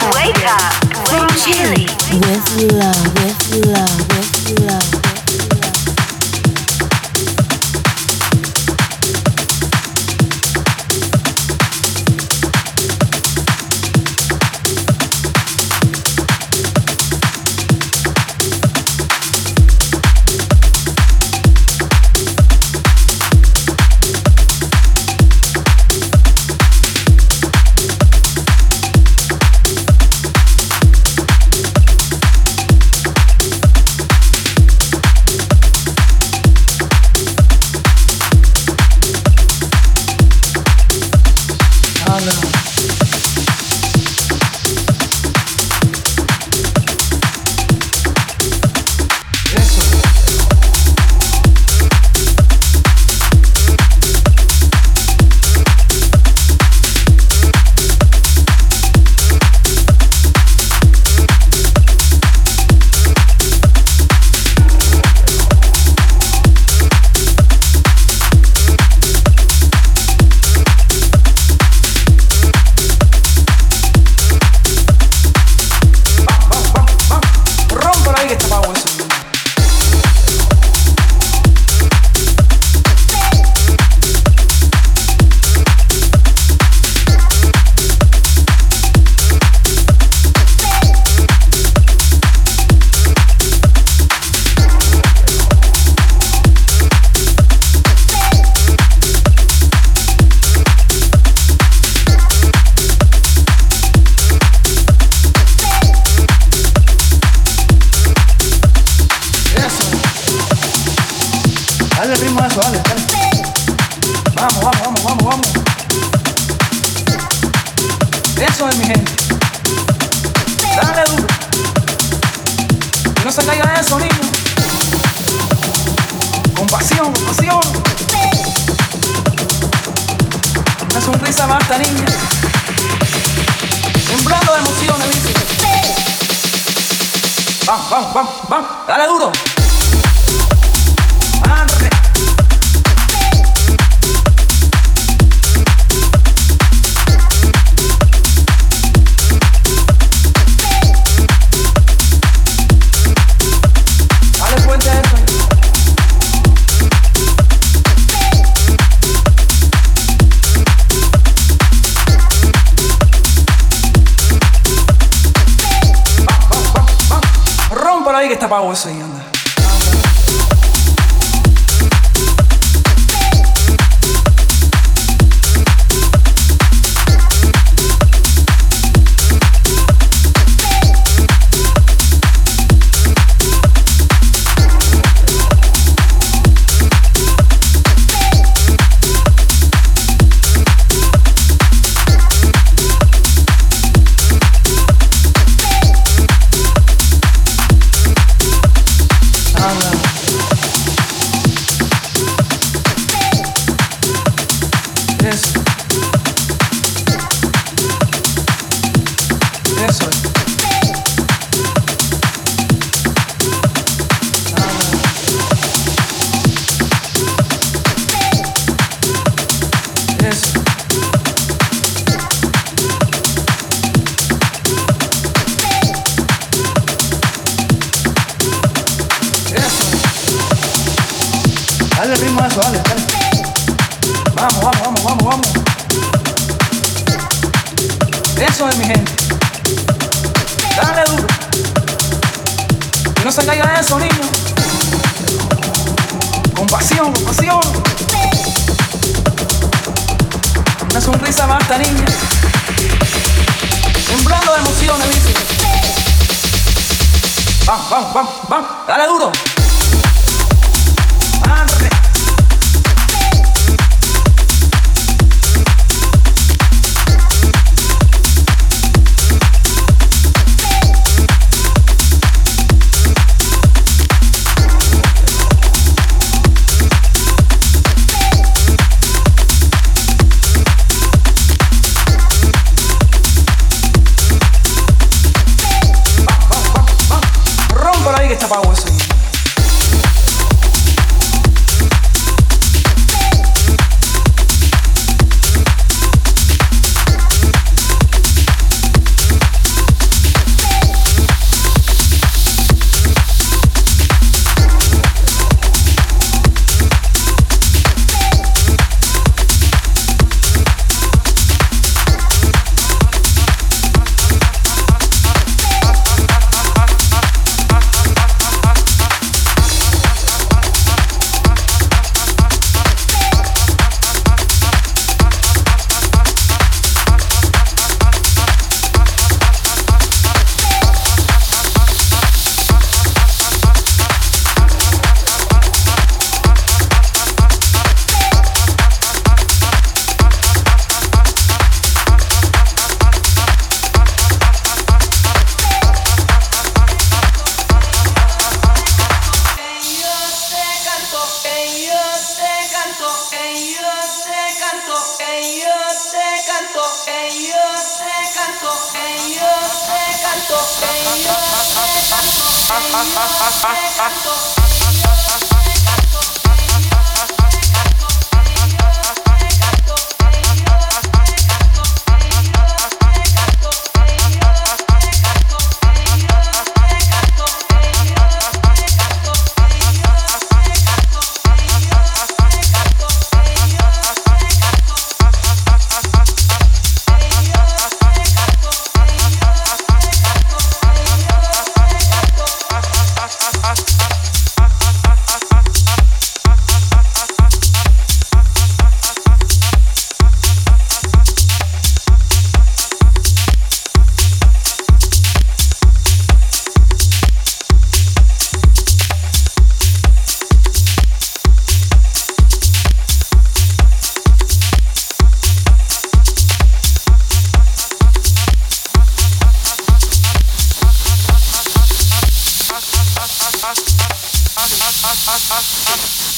[0.00, 0.72] Wake up
[1.10, 1.86] with Chili.
[2.20, 4.97] With love, with love, with love.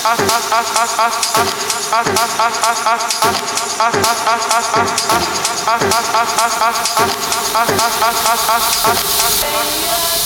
[0.00, 0.14] Hey,
[9.82, 10.17] yeah.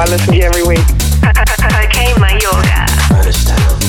[0.00, 0.78] I listen to you every week.
[2.16, 3.14] Mayorga.
[3.14, 3.79] Understand.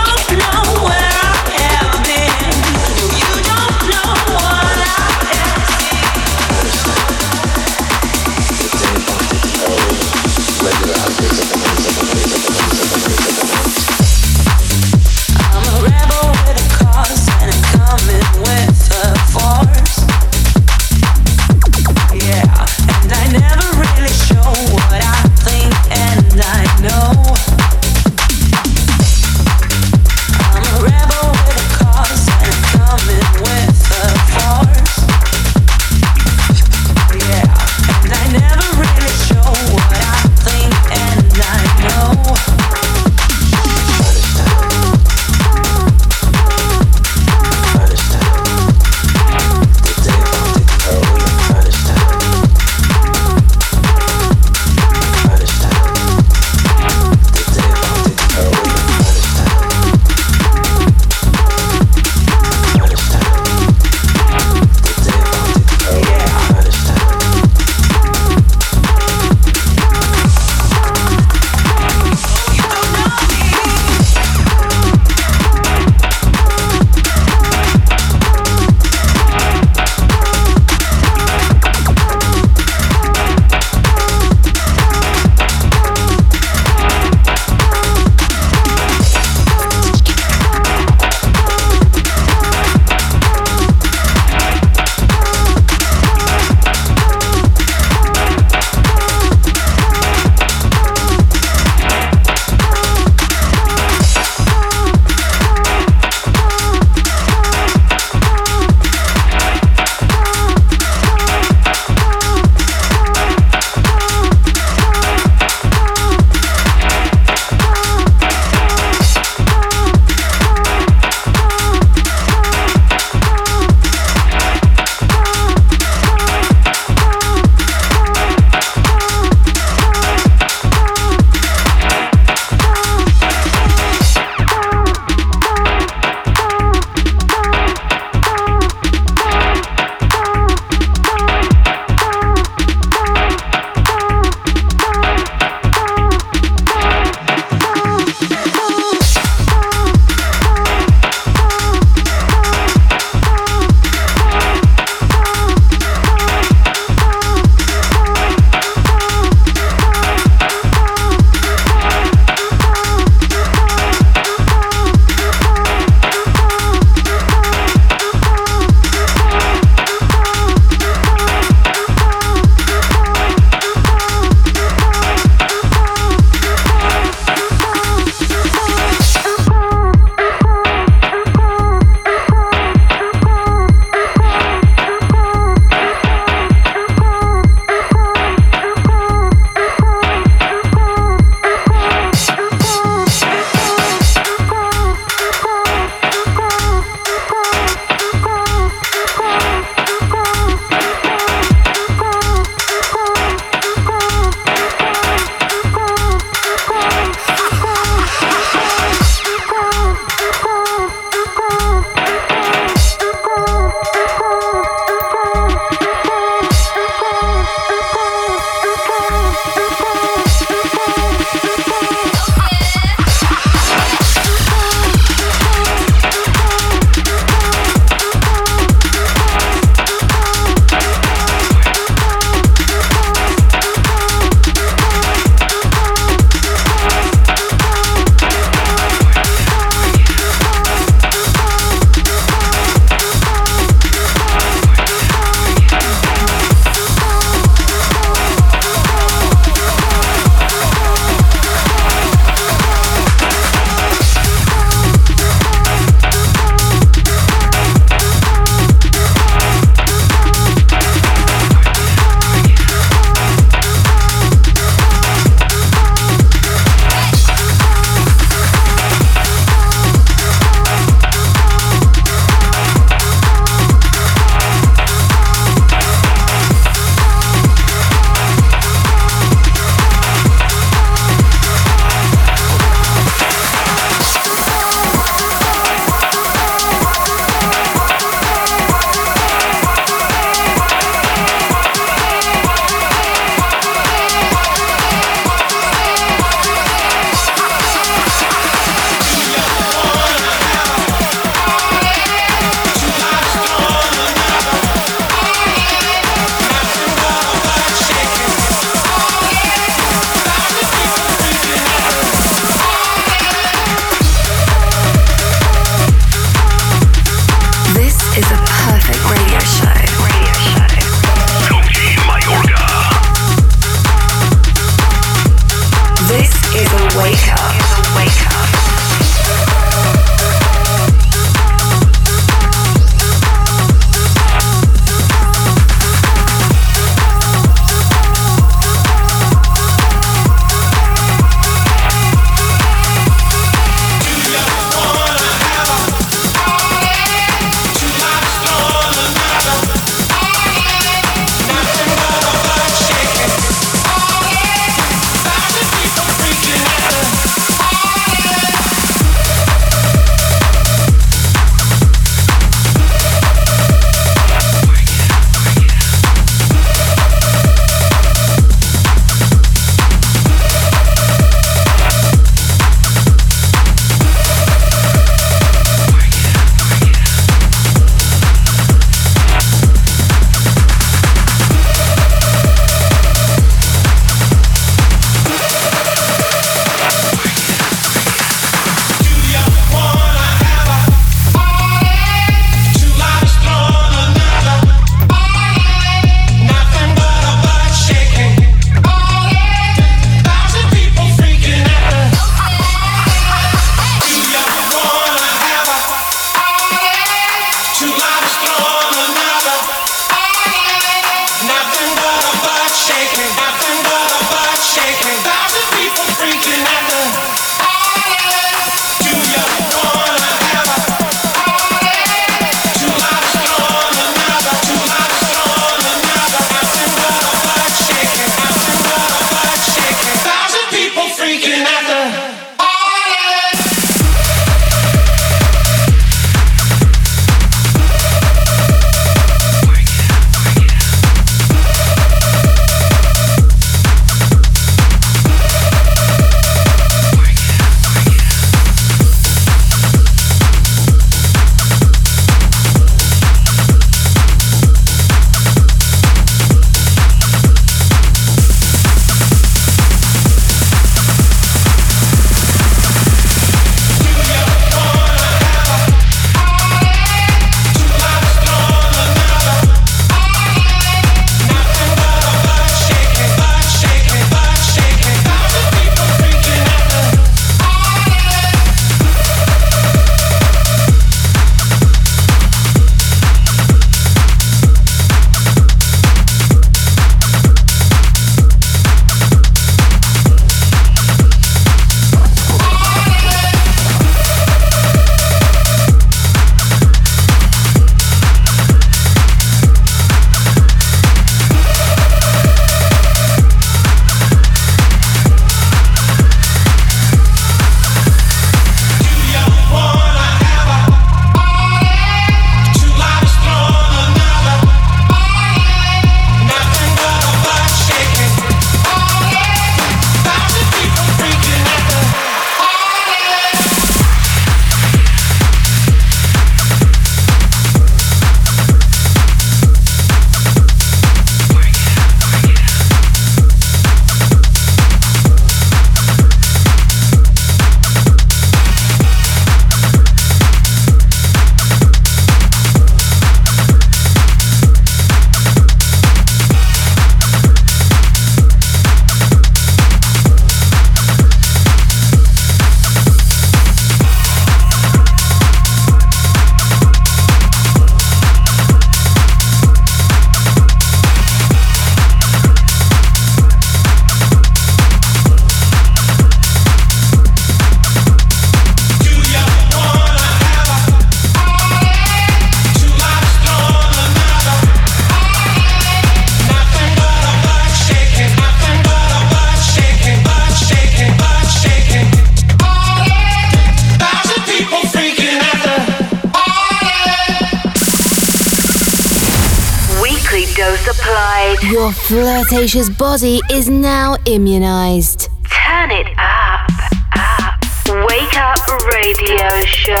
[592.64, 595.28] Flirtatious body is now immunized.
[595.50, 596.70] Turn it up,
[597.14, 597.60] up.
[598.08, 598.56] Wake up
[598.90, 600.00] radio show.